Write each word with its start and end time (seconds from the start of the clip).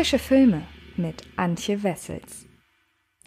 Frische 0.00 0.18
Filme 0.18 0.62
mit 0.96 1.24
Antje 1.36 1.82
Wessels. 1.82 2.46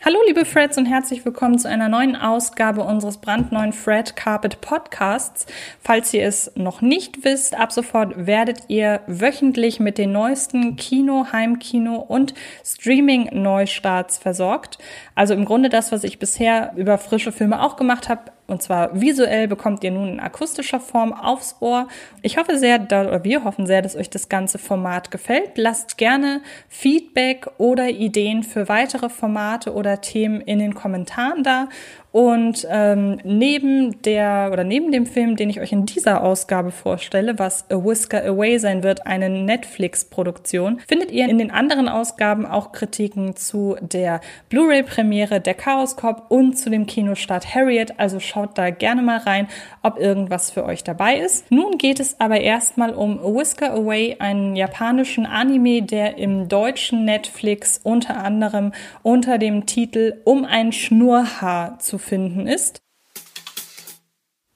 Hallo 0.03 0.17
liebe 0.25 0.43
Freds 0.43 0.75
und 0.79 0.87
herzlich 0.87 1.23
willkommen 1.23 1.59
zu 1.59 1.69
einer 1.69 1.87
neuen 1.87 2.15
Ausgabe 2.15 2.81
unseres 2.81 3.21
brandneuen 3.21 3.73
Fred 3.73 4.15
Carpet 4.15 4.59
Podcasts. 4.59 5.45
Falls 5.79 6.11
ihr 6.15 6.23
es 6.23 6.51
noch 6.55 6.81
nicht 6.81 7.23
wisst, 7.23 7.55
ab 7.55 7.71
sofort 7.71 8.25
werdet 8.25 8.63
ihr 8.69 9.01
wöchentlich 9.05 9.79
mit 9.79 9.99
den 9.99 10.13
neuesten 10.13 10.75
Kino, 10.75 11.27
Heimkino 11.31 11.97
und 11.97 12.33
Streaming-Neustarts 12.65 14.17
versorgt. 14.17 14.79
Also 15.13 15.35
im 15.35 15.45
Grunde 15.45 15.69
das, 15.69 15.91
was 15.91 16.03
ich 16.03 16.17
bisher 16.17 16.73
über 16.75 16.97
frische 16.97 17.31
Filme 17.31 17.61
auch 17.61 17.75
gemacht 17.75 18.09
habe, 18.09 18.31
und 18.47 18.61
zwar 18.61 18.99
visuell 18.99 19.47
bekommt 19.47 19.83
ihr 19.83 19.91
nun 19.91 20.09
in 20.09 20.19
akustischer 20.19 20.79
Form 20.79 21.13
aufs 21.13 21.55
Ohr. 21.61 21.87
Ich 22.21 22.37
hoffe 22.37 22.57
sehr, 22.57 22.81
oder 22.81 23.23
wir 23.23 23.43
hoffen 23.45 23.65
sehr, 23.65 23.81
dass 23.81 23.95
euch 23.95 24.09
das 24.09 24.27
ganze 24.27 24.57
Format 24.57 25.11
gefällt. 25.11 25.51
Lasst 25.55 25.97
gerne 25.97 26.41
Feedback 26.67 27.47
oder 27.57 27.89
Ideen 27.89 28.43
für 28.43 28.67
weitere 28.67 29.09
Formate 29.09 29.73
oder 29.73 30.01
Themen 30.01 30.41
in 30.41 30.59
den 30.59 30.73
Kommentaren 30.73 31.43
da. 31.43 31.69
Und 32.13 32.67
ähm, 32.69 33.17
neben 33.23 34.03
der 34.03 34.51
oder 34.53 34.63
neben 34.63 34.91
dem 34.91 35.07
Film, 35.07 35.35
den 35.35 35.49
ich 35.49 35.59
euch 35.59 35.71
in 35.71 35.87
dieser 35.87 36.23
Ausgabe 36.23 36.69
vorstelle, 36.69 37.39
was 37.39 37.65
A 37.71 37.83
Whisker 37.83 38.23
Away 38.23 38.59
sein 38.59 38.83
wird, 38.83 39.07
eine 39.07 39.31
Netflix-Produktion, 39.31 40.79
findet 40.87 41.11
ihr 41.11 41.27
in 41.27 41.39
den 41.39 41.49
anderen 41.49 41.89
Ausgaben 41.89 42.45
auch 42.45 42.71
Kritiken 42.71 43.35
zu 43.35 43.77
der 43.81 44.21
Blu-ray-Premiere 44.49 45.41
der 45.41 45.55
Chaos 45.55 45.95
Cop 45.95 46.25
und 46.29 46.55
zu 46.55 46.69
dem 46.69 46.85
Kinostart 46.85 47.55
Harriet. 47.55 47.99
Also 47.99 48.19
schaut 48.33 48.57
da 48.57 48.69
gerne 48.69 49.01
mal 49.01 49.17
rein, 49.17 49.47
ob 49.81 49.99
irgendwas 49.99 50.49
für 50.49 50.65
euch 50.65 50.83
dabei 50.83 51.17
ist. 51.17 51.51
Nun 51.51 51.77
geht 51.77 51.99
es 51.99 52.19
aber 52.19 52.41
erstmal 52.41 52.93
um 52.93 53.19
Whisker 53.19 53.73
Away, 53.73 54.17
einen 54.19 54.55
japanischen 54.55 55.25
Anime, 55.25 55.83
der 55.83 56.17
im 56.17 56.47
deutschen 56.49 57.05
Netflix 57.05 57.79
unter 57.83 58.17
anderem 58.17 58.73
unter 59.03 59.37
dem 59.37 59.65
Titel 59.65 60.21
Um 60.25 60.45
ein 60.45 60.71
Schnurrhaar 60.71 61.79
zu 61.79 61.97
finden 61.97 62.47
ist. 62.47 62.81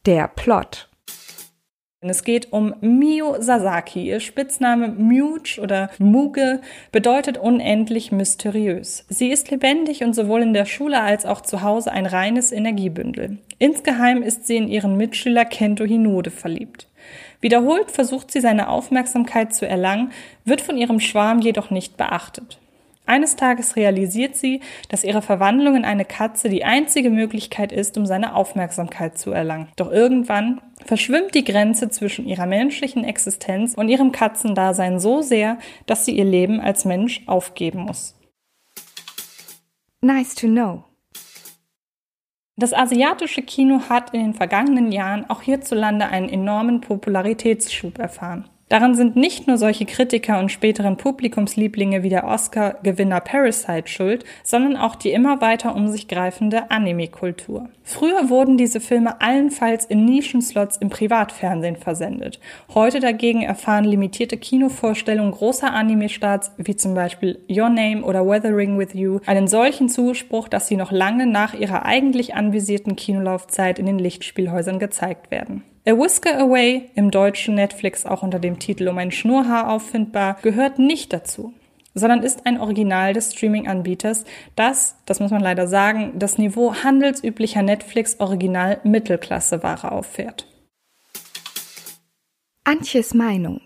Der 0.06 0.28
Plot. 0.28 0.89
Es 2.02 2.23
geht 2.23 2.53
um 2.53 2.76
Mio 2.80 3.42
Sasaki. 3.42 4.08
Ihr 4.08 4.20
Spitzname 4.20 4.90
Muge 4.90 5.59
oder 5.59 5.90
Muge 5.98 6.62
bedeutet 6.92 7.40
unendlich 7.40 8.12
mysteriös. 8.12 9.03
Sie 9.09 9.30
ist 9.30 9.50
lebendig 9.50 10.03
und 10.03 10.14
sowohl 10.14 10.44
in 10.44 10.53
der 10.53 10.66
Schule 10.66 11.02
als 11.02 11.25
auch 11.25 11.42
zu 11.42 11.64
Hause 11.64 11.92
ein 11.92 12.06
reines 12.06 12.52
Energiebündel. 12.52 13.40
Insgeheim 13.58 14.22
ist 14.22 14.45
sie 14.45 14.58
in 14.58 14.68
ihren 14.68 14.95
Mitschüler 14.95 15.44
Kento 15.44 15.86
Hinode 15.86 16.30
verliebt. 16.30 16.88
Wiederholt 17.42 17.90
versucht 17.90 18.30
sie 18.30 18.42
seine 18.42 18.70
Aufmerksamkeit 18.70 19.56
zu 19.56 19.68
erlangen, 19.68 20.12
wird 20.45 20.62
von 20.62 20.78
ihrem 20.78 21.00
Schwarm 21.00 21.40
jedoch 21.40 21.72
nicht 21.72 21.98
beachtet. 21.98 22.59
Eines 23.08 23.38
Tages 23.38 23.77
realisiert 23.77 24.36
sie, 24.36 24.59
dass 24.89 25.05
ihre 25.05 25.22
Verwandlung 25.22 25.77
in 25.77 25.86
eine 25.86 26.03
Katze 26.03 26.50
die 26.50 26.66
einzige 26.66 27.09
Möglichkeit 27.09 27.72
ist, 27.72 27.97
um 27.97 28.05
seine 28.05 28.36
Aufmerksamkeit 28.36 29.17
zu 29.17 29.31
erlangen. 29.31 29.69
Doch 29.77 29.89
irgendwann 29.89 30.61
verschwimmt 30.86 31.33
die 31.33 31.45
Grenze 31.45 31.89
zwischen 31.89 32.28
ihrer 32.28 32.45
menschlichen 32.45 33.05
Existenz 33.05 33.75
und 33.75 33.88
ihrem 33.88 34.11
Katzendasein 34.11 35.00
so 35.00 35.22
sehr, 35.22 35.58
dass 35.85 36.03
sie 36.03 36.17
ihr 36.17 36.25
Leben 36.25 36.59
als 36.59 36.83
Mensch 36.83 37.22
aufgeben 37.28 37.83
muss. 37.83 38.13
Nice 40.02 40.35
to 40.35 40.47
know. 40.47 40.83
Das 42.58 42.73
asiatische 42.73 43.41
Kino 43.41 43.83
hat 43.88 44.13
in 44.13 44.19
den 44.19 44.33
vergangenen 44.33 44.91
Jahren 44.91 45.30
auch 45.30 45.44
hierzulande 45.44 46.08
einen 46.08 46.28
enormen 46.28 46.81
Popularitätsschub 46.81 48.00
erfahren. 48.00 48.50
Daran 48.70 48.96
sind 48.96 49.16
nicht 49.16 49.48
nur 49.48 49.58
solche 49.58 49.86
Kritiker 49.86 50.40
und 50.40 50.52
späteren 50.52 50.98
Publikumslieblinge 50.98 52.04
wie 52.04 52.10
der 52.10 52.26
Oscar-Gewinner 52.26 53.22
Parasite 53.22 53.88
schuld, 53.88 54.26
sondern 54.44 54.76
auch 54.76 54.96
die 54.96 55.12
immer 55.12 55.40
weiter 55.40 55.74
um 55.74 55.88
sich 55.88 56.09
greifende 56.09 56.69
Anime-Kultur. 56.69 57.69
Früher 57.84 58.30
wurden 58.30 58.58
diese 58.58 58.81
Filme 58.81 59.22
allenfalls 59.22 59.86
in 59.86 60.03
Nischenslots 60.03 60.75
im 60.75 60.90
Privatfernsehen 60.90 61.78
versendet. 61.78 62.41
Heute 62.74 63.00
dagegen 63.00 63.41
erfahren 63.41 63.86
limitierte 63.86 64.36
Kinovorstellungen 64.36 65.31
großer 65.31 65.72
Anime-Starts 65.72 66.52
wie 66.58 66.75
zum 66.75 66.94
Beispiel 66.94 67.40
Your 67.50 67.70
Name 67.70 68.03
oder 68.03 68.28
Weathering 68.28 68.78
with 68.78 68.94
You 68.94 69.22
einen 69.28 69.47
solchen 69.47 69.88
Zuspruch, 69.88 70.50
dass 70.50 70.68
sie 70.68 70.75
noch 70.75 70.91
lange 70.91 71.25
nach 71.25 71.53
ihrer 71.53 71.86
eigentlich 71.86 72.36
anvisierten 72.36 72.97
Kinolaufzeit 72.97 73.80
in 73.80 73.86
den 73.86 74.00
Lichtspielhäusern 74.00 74.78
gezeigt 74.78 75.31
werden. 75.31 75.64
A 75.88 75.92
Whisker 75.92 76.38
Away, 76.38 76.90
im 76.96 77.12
deutschen 77.12 77.56
Netflix 77.56 78.06
auch 78.06 78.22
unter 78.22 78.40
dem 78.40 78.59
Titel 78.59 78.90
Um 78.90 78.98
ein 78.98 79.09
Schnurrhaar 79.09 79.70
auffindbar, 79.70 80.36
gehört 80.42 80.80
nicht 80.80 81.14
dazu, 81.14 81.53
sondern 81.94 82.24
ist 82.24 82.46
ein 82.46 82.59
Original 82.59 83.14
des 83.14 83.31
Streaming-Anbieters, 83.31 84.26
das, 84.58 84.97
das 85.06 85.22
muss 85.22 85.31
man 85.31 85.40
leider 85.40 85.70
sagen, 85.70 86.20
das 86.20 86.38
Niveau 86.38 86.76
handelsüblicher 86.76 87.62
Netflix-Original-Mittelklasse-Ware 87.62 89.94
auffährt. 89.94 90.46
Antjes 92.66 93.14
Meinung 93.14 93.62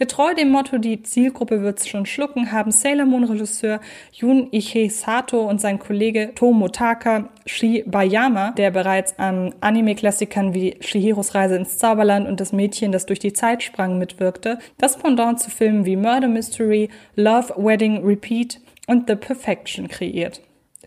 Getreu 0.00 0.32
dem 0.32 0.48
Motto, 0.48 0.78
die 0.78 1.02
Zielgruppe 1.02 1.60
wird's 1.60 1.86
schon 1.86 2.06
schlucken, 2.06 2.52
haben 2.52 2.70
Sailor 2.70 3.04
Moon 3.04 3.24
Regisseur 3.24 3.80
Jun 4.12 4.48
Ike 4.50 4.88
Sato 4.88 5.42
und 5.46 5.60
sein 5.60 5.78
Kollege 5.78 6.32
Tomotaka 6.34 7.28
Shibayama, 7.44 8.52
der 8.52 8.70
bereits 8.70 9.18
an 9.18 9.54
Anime-Klassikern 9.60 10.54
wie 10.54 10.78
Shihiros 10.80 11.34
Reise 11.34 11.56
ins 11.56 11.76
Zauberland 11.76 12.26
und 12.26 12.40
das 12.40 12.54
Mädchen, 12.54 12.92
das 12.92 13.04
durch 13.04 13.18
die 13.18 13.34
Zeit 13.34 13.62
sprang, 13.62 13.98
mitwirkte, 13.98 14.58
das 14.78 14.96
Pendant 14.96 15.38
zu 15.38 15.50
Filmen 15.50 15.84
wie 15.84 15.96
Murder 15.96 16.28
Mystery, 16.28 16.88
Love, 17.14 17.52
Wedding, 17.58 18.02
Repeat 18.02 18.58
und 18.86 19.06
The 19.06 19.16
Perfection 19.16 19.88
kreiert. 19.88 20.40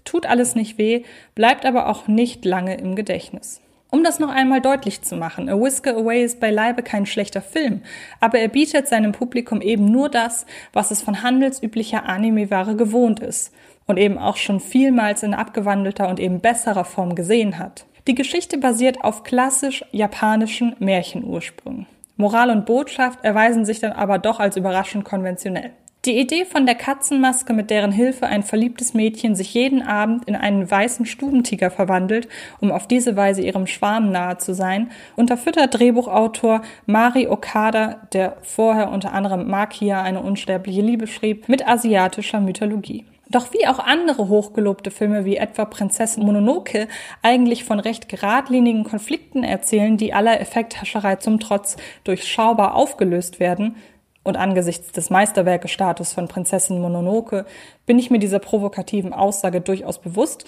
Tut 0.05 0.25
alles 0.25 0.55
nicht 0.55 0.79
weh, 0.79 1.03
bleibt 1.35 1.67
aber 1.67 1.87
auch 1.87 2.07
nicht 2.07 2.45
lange 2.45 2.77
im 2.77 2.95
Gedächtnis. 2.95 3.62
Um 3.93 4.03
das 4.03 4.17
noch 4.17 4.31
einmal 4.31 4.59
deutlich 4.59 5.03
zu 5.03 5.15
machen, 5.15 5.47
A 5.49 5.53
Whisker 5.53 5.95
Away 5.95 6.23
ist 6.23 6.39
beileibe 6.39 6.81
kein 6.81 7.05
schlechter 7.05 7.43
Film, 7.43 7.83
aber 8.19 8.39
er 8.39 8.47
bietet 8.47 8.87
seinem 8.87 9.11
Publikum 9.11 9.61
eben 9.61 9.85
nur 9.85 10.09
das, 10.09 10.47
was 10.73 10.89
es 10.89 11.03
von 11.03 11.21
handelsüblicher 11.21 12.09
Anime-Ware 12.09 12.75
gewohnt 12.75 13.19
ist 13.19 13.53
und 13.85 13.97
eben 13.97 14.17
auch 14.17 14.37
schon 14.37 14.59
vielmals 14.59 15.21
in 15.21 15.35
abgewandelter 15.35 16.09
und 16.09 16.19
eben 16.19 16.39
besserer 16.39 16.85
Form 16.85 17.13
gesehen 17.13 17.59
hat. 17.59 17.85
Die 18.07 18.15
Geschichte 18.15 18.57
basiert 18.57 19.03
auf 19.03 19.23
klassisch 19.23 19.85
japanischen 19.91 20.75
Märchenursprüngen. 20.79 21.85
Moral 22.17 22.49
und 22.49 22.65
Botschaft 22.65 23.23
erweisen 23.23 23.63
sich 23.63 23.79
dann 23.79 23.91
aber 23.91 24.17
doch 24.17 24.39
als 24.39 24.57
überraschend 24.57 25.05
konventionell. 25.05 25.69
Die 26.05 26.19
Idee 26.19 26.43
von 26.43 26.65
der 26.65 26.75
Katzenmaske, 26.75 27.53
mit 27.53 27.69
deren 27.69 27.93
Hilfe 27.93 28.27
ein 28.27 28.43
verliebtes 28.43 28.93
Mädchen 28.93 29.35
sich 29.35 29.53
jeden 29.53 29.81
Abend 29.81 30.25
in 30.25 30.35
einen 30.35 30.69
weißen 30.69 31.05
Stubentiger 31.05 31.71
verwandelt, 31.71 32.27
um 32.59 32.73
auf 32.73 32.89
diese 32.89 33.15
Weise 33.15 33.41
ihrem 33.41 33.67
Schwarm 33.67 34.11
nahe 34.11 34.37
zu 34.37 34.53
sein, 34.53 34.91
unterfüttert 35.15 35.79
Drehbuchautor 35.79 36.61
Mari 36.85 37.29
Okada, 37.29 38.01
der 38.11 38.35
vorher 38.41 38.91
unter 38.91 39.13
anderem 39.13 39.47
Makia 39.47 40.01
eine 40.01 40.21
unsterbliche 40.21 40.81
Liebe 40.81 41.07
schrieb, 41.07 41.47
mit 41.47 41.65
asiatischer 41.65 42.41
Mythologie. 42.41 43.05
Doch 43.29 43.53
wie 43.53 43.65
auch 43.65 43.79
andere 43.79 44.27
hochgelobte 44.27 44.91
Filme 44.91 45.23
wie 45.23 45.37
etwa 45.37 45.63
Prinzessin 45.63 46.25
Mononoke 46.25 46.89
eigentlich 47.21 47.63
von 47.63 47.79
recht 47.79 48.09
geradlinigen 48.09 48.83
Konflikten 48.83 49.45
erzählen, 49.45 49.95
die 49.95 50.13
aller 50.13 50.41
Effekthascherei 50.41 51.15
zum 51.15 51.39
Trotz 51.39 51.77
durchschaubar 52.03 52.75
aufgelöst 52.75 53.39
werden, 53.39 53.77
und 54.23 54.37
angesichts 54.37 54.91
des 54.91 55.09
Meisterwerkestatus 55.09 56.13
von 56.13 56.27
Prinzessin 56.27 56.81
Mononoke 56.81 57.45
bin 57.85 57.99
ich 57.99 58.09
mir 58.09 58.19
dieser 58.19 58.39
provokativen 58.39 59.13
Aussage 59.13 59.61
durchaus 59.61 59.99
bewusst, 59.99 60.45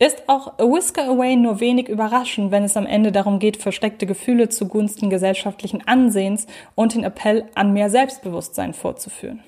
ist 0.00 0.28
auch 0.28 0.58
A 0.58 0.62
Whisker 0.62 1.08
Away 1.08 1.34
nur 1.36 1.60
wenig 1.60 1.88
überraschend, 1.88 2.52
wenn 2.52 2.62
es 2.62 2.76
am 2.76 2.86
Ende 2.86 3.10
darum 3.10 3.40
geht, 3.40 3.56
versteckte 3.56 4.06
Gefühle 4.06 4.48
zugunsten 4.48 5.10
gesellschaftlichen 5.10 5.86
Ansehens 5.86 6.46
und 6.76 6.94
den 6.94 7.02
Appell 7.02 7.46
an 7.54 7.72
mehr 7.72 7.90
Selbstbewusstsein 7.90 8.74
vorzuführen. 8.74 9.42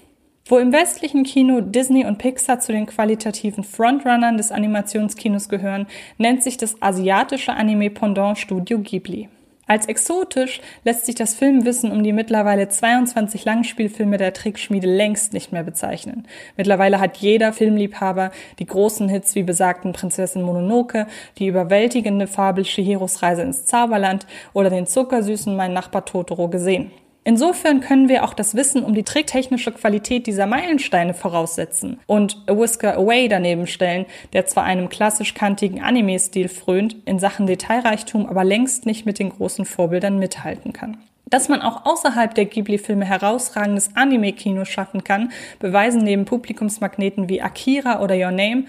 Wo 0.47 0.59
im 0.59 0.73
westlichen 0.73 1.23
Kino 1.23 1.61
Disney 1.61 2.05
und 2.05 2.19
Pixar 2.19 2.59
zu 2.59 2.73
den 2.73 2.87
qualitativen 2.87 3.63
Frontrunnern 3.63 4.37
des 4.37 4.51
Animationskinos 4.51 5.49
gehören, 5.49 5.87
nennt 6.19 6.43
sich 6.43 6.57
das 6.57 6.83
asiatische 6.83 7.53
Anime-Pendant 7.53 8.37
Studio 8.37 8.81
Ghibli. 8.81 9.29
Als 9.71 9.87
exotisch 9.87 10.61
lässt 10.83 11.07
sich 11.07 11.15
das 11.15 11.37
Filmwissen 11.37 11.93
um 11.93 12.03
die 12.03 12.13
mittlerweile 12.13 12.69
22 12.69 13.45
Langspielfilme 13.45 14.17
der 14.17 14.33
Trickschmiede 14.33 14.93
längst 14.93 15.33
nicht 15.33 15.53
mehr 15.53 15.63
bezeichnen. 15.63 16.27
Mittlerweile 16.57 16.99
hat 16.99 17.19
jeder 17.19 17.53
Filmliebhaber 17.53 18.33
die 18.59 18.67
großen 18.67 19.09
Hits 19.09 19.37
wie 19.37 19.45
besagten 19.45 19.93
Prinzessin 19.93 20.43
Mononoke, 20.43 21.07
die 21.39 21.47
überwältigende 21.47 22.27
Fabel 22.27 22.65
Shihiros 22.65 23.23
Reise 23.23 23.43
ins 23.43 23.65
Zauberland 23.65 24.27
oder 24.55 24.71
den 24.71 24.89
zuckersüßen 24.89 25.55
Mein 25.55 25.73
Nachbar 25.73 26.05
Totoro 26.05 26.49
gesehen. 26.49 26.91
Insofern 27.31 27.81
können 27.81 28.09
wir 28.09 28.25
auch 28.25 28.35
das 28.35 28.57
Wissen 28.57 28.83
um 28.83 28.93
die 28.93 29.05
tricktechnische 29.05 29.71
Qualität 29.71 30.27
dieser 30.27 30.47
Meilensteine 30.47 31.15
voraussetzen 31.15 32.01
und 32.09 32.43
A 32.49 32.59
Whisker 32.59 32.97
Away 32.97 33.29
daneben 33.29 33.69
stellen, 33.69 34.07
der 34.33 34.47
zwar 34.47 34.65
einem 34.65 34.89
klassisch 34.89 35.33
kantigen 35.33 35.81
Anime-Stil 35.81 36.49
frönt, 36.49 36.97
in 37.05 37.21
Sachen 37.21 37.47
Detailreichtum 37.47 38.27
aber 38.27 38.43
längst 38.43 38.85
nicht 38.85 39.07
mit 39.07 39.21
den 39.21 39.31
großen 39.31 39.65
Vorbildern 39.65 40.19
mithalten 40.19 40.73
kann. 40.73 40.97
Dass 41.27 41.49
man 41.49 41.63
auch 41.63 41.87
außerhalb 41.87 42.35
der 42.35 42.47
Ghibli-Filme 42.47 43.05
herausragendes 43.05 43.91
Anime-Kino 43.95 44.65
schaffen 44.65 45.05
kann, 45.05 45.31
beweisen 45.61 46.03
neben 46.03 46.25
Publikumsmagneten 46.25 47.29
wie 47.29 47.43
Akira 47.43 48.03
oder 48.03 48.17
Your 48.17 48.33
Name 48.33 48.65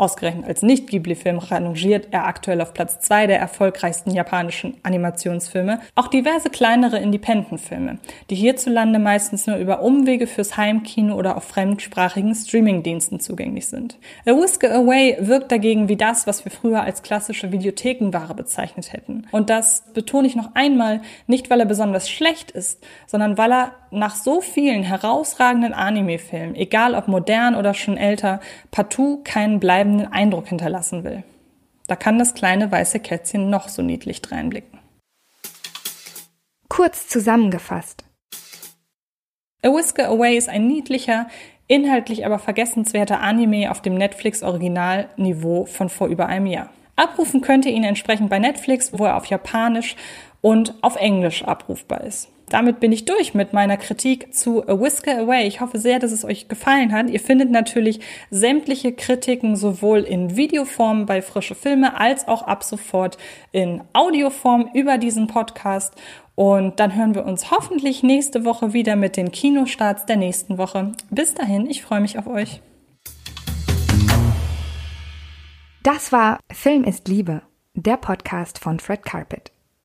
Ausgerechnet 0.00 0.46
als 0.46 0.62
Nicht-Ghibli-Film 0.62 1.36
rangiert 1.36 2.08
er 2.10 2.26
aktuell 2.26 2.62
auf 2.62 2.72
Platz 2.72 3.00
zwei 3.00 3.26
der 3.26 3.38
erfolgreichsten 3.38 4.12
japanischen 4.12 4.78
Animationsfilme. 4.82 5.80
Auch 5.94 6.06
diverse 6.06 6.48
kleinere 6.48 6.98
Independent-Filme, 6.98 7.98
die 8.30 8.34
hierzulande 8.34 8.98
meistens 8.98 9.46
nur 9.46 9.58
über 9.58 9.82
Umwege 9.82 10.26
fürs 10.26 10.56
Heimkino 10.56 11.16
oder 11.16 11.36
auf 11.36 11.44
fremdsprachigen 11.44 12.34
Streaming-Diensten 12.34 13.20
zugänglich 13.20 13.66
sind. 13.66 13.98
A 14.24 14.30
Whisker 14.30 14.74
Away 14.74 15.18
wirkt 15.20 15.52
dagegen 15.52 15.90
wie 15.90 15.96
das, 15.96 16.26
was 16.26 16.46
wir 16.46 16.50
früher 16.50 16.82
als 16.82 17.02
klassische 17.02 17.52
Videothekenware 17.52 18.34
bezeichnet 18.34 18.94
hätten. 18.94 19.26
Und 19.32 19.50
das 19.50 19.84
betone 19.92 20.26
ich 20.26 20.34
noch 20.34 20.54
einmal, 20.54 21.02
nicht 21.26 21.50
weil 21.50 21.60
er 21.60 21.66
besonders 21.66 22.08
schlecht 22.08 22.52
ist, 22.52 22.82
sondern 23.06 23.36
weil 23.36 23.52
er 23.52 23.72
nach 23.90 24.14
so 24.14 24.40
vielen 24.40 24.82
herausragenden 24.82 25.74
Anime-Filmen, 25.74 26.54
egal 26.54 26.94
ob 26.94 27.08
modern 27.08 27.54
oder 27.54 27.74
schon 27.74 27.96
älter, 27.96 28.40
partout 28.70 29.22
keinen 29.24 29.60
bleibenden 29.90 30.12
Eindruck 30.12 30.48
hinterlassen 30.48 31.04
will. 31.04 31.22
Da 31.86 31.96
kann 31.96 32.18
das 32.18 32.34
kleine 32.34 32.70
weiße 32.70 33.00
Kätzchen 33.00 33.50
noch 33.50 33.68
so 33.68 33.82
niedlich 33.82 34.22
dreinblicken. 34.22 34.78
Kurz 36.68 37.08
zusammengefasst. 37.08 38.04
A 39.62 39.68
Whisker 39.68 40.08
Away 40.08 40.36
ist 40.36 40.48
ein 40.48 40.66
niedlicher, 40.66 41.26
inhaltlich 41.66 42.24
aber 42.24 42.38
vergessenswerter 42.38 43.20
Anime 43.20 43.70
auf 43.70 43.82
dem 43.82 43.94
Netflix-Originalniveau 43.94 45.66
von 45.66 45.88
vor 45.88 46.08
über 46.08 46.26
einem 46.26 46.46
Jahr. 46.46 46.70
Abrufen 46.96 47.40
könnt 47.40 47.66
ihr 47.66 47.72
ihn 47.72 47.84
entsprechend 47.84 48.30
bei 48.30 48.38
Netflix, 48.38 48.96
wo 48.96 49.04
er 49.04 49.16
auf 49.16 49.26
Japanisch 49.26 49.96
und 50.40 50.74
auf 50.82 50.96
Englisch 50.96 51.44
abrufbar 51.44 52.02
ist 52.02 52.28
damit 52.50 52.80
bin 52.80 52.92
ich 52.92 53.04
durch 53.04 53.32
mit 53.32 53.52
meiner 53.52 53.76
Kritik 53.76 54.34
zu 54.34 54.66
A 54.68 54.78
Whisker 54.80 55.18
Away. 55.18 55.46
Ich 55.46 55.60
hoffe 55.60 55.78
sehr, 55.78 55.98
dass 55.98 56.12
es 56.12 56.24
euch 56.24 56.48
gefallen 56.48 56.92
hat. 56.92 57.08
Ihr 57.08 57.20
findet 57.20 57.50
natürlich 57.50 58.00
sämtliche 58.30 58.92
Kritiken 58.92 59.56
sowohl 59.56 60.00
in 60.00 60.36
Videoform 60.36 61.06
bei 61.06 61.22
Frische 61.22 61.54
Filme 61.54 61.98
als 61.98 62.28
auch 62.28 62.42
ab 62.42 62.64
sofort 62.64 63.18
in 63.52 63.82
Audioform 63.92 64.70
über 64.74 64.98
diesen 64.98 65.28
Podcast. 65.28 65.94
Und 66.34 66.80
dann 66.80 66.96
hören 66.96 67.14
wir 67.14 67.24
uns 67.24 67.50
hoffentlich 67.50 68.02
nächste 68.02 68.44
Woche 68.44 68.72
wieder 68.72 68.96
mit 68.96 69.16
den 69.16 69.30
Kinostarts 69.30 70.06
der 70.06 70.16
nächsten 70.16 70.58
Woche. 70.58 70.92
Bis 71.10 71.34
dahin, 71.34 71.68
ich 71.68 71.82
freue 71.82 72.00
mich 72.00 72.18
auf 72.18 72.26
euch. 72.26 72.60
Das 75.82 76.12
war 76.12 76.40
Film 76.52 76.84
ist 76.84 77.08
Liebe, 77.08 77.42
der 77.74 77.96
Podcast 77.96 78.58
von 78.58 78.80
Fred 78.80 79.02
Carpet. 79.04 79.52